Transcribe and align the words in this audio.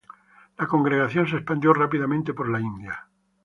La 0.57 0.65
congregación 0.65 1.27
se 1.27 1.35
expandió 1.35 1.75
rápidamente 1.75 2.33
por 2.33 2.49
la 2.49 2.59
India. 2.59 3.07